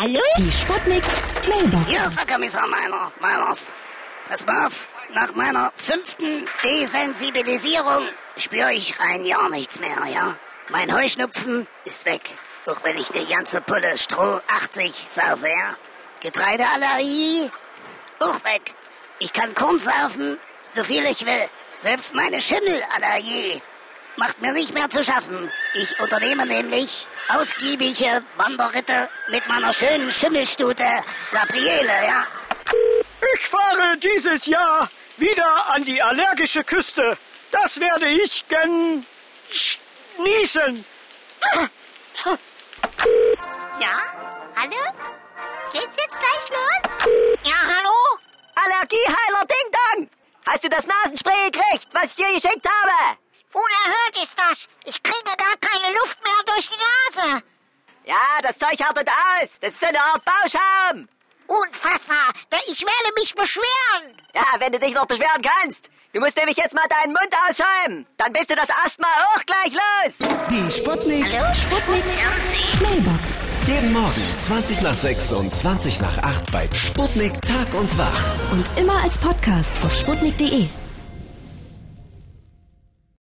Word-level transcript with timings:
Hallo? 0.00 0.22
Die 0.38 0.50
Sputnik 0.50 1.04
Mailbox. 1.46 1.86
Hier 1.86 2.06
ist 2.06 2.18
der 2.18 2.26
Kommissar 2.26 2.66
Meiner. 2.68 3.12
Meiners. 3.20 3.70
Pass 4.26 4.46
mal 4.46 4.66
auf. 4.66 4.88
Nach 5.12 5.34
meiner 5.34 5.74
fünften 5.76 6.46
Desensibilisierung 6.64 8.06
spüre 8.38 8.72
ich 8.72 8.98
rein 8.98 9.28
gar 9.28 9.50
nichts 9.50 9.78
mehr, 9.78 9.98
ja? 10.10 10.36
Mein 10.70 10.96
Heuschnupfen 10.96 11.66
ist 11.84 12.06
weg. 12.06 12.34
Auch 12.64 12.82
wenn 12.82 12.96
ich 12.96 13.08
die 13.08 13.30
ganze 13.30 13.60
Pulle 13.60 13.98
Stroh 13.98 14.40
80 14.48 15.08
saufe, 15.10 15.48
ja? 15.48 15.76
Getreideallergie 16.20 17.50
auch 18.20 18.42
weg. 18.44 18.74
Ich 19.18 19.34
kann 19.34 19.54
Korn 19.54 19.78
saufen, 19.78 20.38
so 20.72 20.82
viel 20.82 21.04
ich 21.04 21.26
will. 21.26 21.50
Selbst 21.76 22.14
meine 22.14 22.40
Schimmelallergie 22.40 23.60
macht 24.16 24.40
mir 24.40 24.52
nicht 24.52 24.72
mehr 24.74 24.88
zu 24.88 25.04
schaffen. 25.04 25.52
Ich 25.74 25.98
unternehme 26.00 26.46
nämlich 26.46 27.06
ausgiebige 27.28 28.24
Wanderritte 28.36 29.08
mit 29.28 29.46
meiner 29.48 29.72
schönen 29.72 30.10
Schimmelstute 30.12 30.86
Gabriele, 31.32 32.06
ja? 32.06 32.26
Ich 33.34 33.48
fahre 33.48 33.96
dieses 33.98 34.46
Jahr 34.46 34.88
wieder 35.16 35.70
an 35.70 35.84
die 35.84 36.00
allergische 36.02 36.64
Küste. 36.64 37.16
Das 37.50 37.78
werde 37.80 38.08
ich 38.08 38.44
genießen. 38.48 39.06
Ja? 43.80 44.02
Hallo? 44.56 44.92
Geht's 45.72 45.96
jetzt 45.96 46.18
gleich 46.18 46.48
los? 46.50 46.82
Ja, 47.44 47.56
hallo? 47.62 48.18
Allergieheiler 48.54 49.44
Ding 49.46 49.72
Dong! 49.72 50.08
Hast 50.46 50.64
du 50.64 50.68
das 50.68 50.86
Nasenspray 50.86 51.50
gekriegt, 51.50 51.88
was 51.92 52.10
ich 52.10 52.16
dir 52.16 52.32
geschickt 52.34 52.66
habe? 52.66 53.16
Unerhört 53.52 53.99
ist 54.22 54.36
das. 54.38 54.68
Ich 54.84 55.02
kriege 55.02 55.36
gar 55.36 55.56
keine 55.60 55.94
Luft 55.94 56.18
mehr 56.22 56.54
durch 56.54 56.68
die 56.68 56.76
Nase. 56.76 57.42
Ja, 58.04 58.16
das 58.42 58.58
Zeug 58.58 58.78
härtet 58.78 59.08
aus. 59.08 59.58
Das 59.60 59.72
ist 59.72 59.80
so 59.80 59.86
eine 59.86 60.00
Art 60.00 60.22
Bauschaum. 60.24 61.08
Unfassbar. 61.46 62.32
Ich 62.66 62.80
werde 62.80 63.14
mich 63.16 63.34
beschweren. 63.34 64.16
Ja, 64.34 64.44
wenn 64.58 64.72
du 64.72 64.78
dich 64.78 64.94
noch 64.94 65.06
beschweren 65.06 65.42
kannst. 65.42 65.90
Du 66.12 66.20
musst 66.20 66.36
nämlich 66.36 66.56
jetzt 66.56 66.74
mal 66.74 66.86
deinen 66.88 67.12
Mund 67.12 67.32
ausschäumen. 67.48 68.06
Dann 68.16 68.32
bist 68.32 68.50
du 68.50 68.54
das 68.54 68.68
Asthma 68.84 69.06
auch 69.06 69.46
gleich 69.46 69.72
los. 69.72 70.28
Die 70.50 70.70
Sputnik. 70.70 71.26
Sputnik 71.54 72.04
Mailbox. 72.80 73.30
Jeden 73.66 73.92
Morgen 73.92 74.34
20 74.38 74.80
nach 74.80 74.94
6 74.94 75.32
und 75.32 75.54
20 75.54 76.00
nach 76.00 76.18
8 76.18 76.50
bei 76.50 76.68
Sputnik 76.74 77.40
Tag 77.42 77.72
und 77.74 77.96
Wach. 77.98 78.52
Und 78.52 78.66
immer 78.76 79.02
als 79.02 79.18
Podcast 79.18 79.72
auf 79.84 79.94
sputnik.de. 79.94 80.68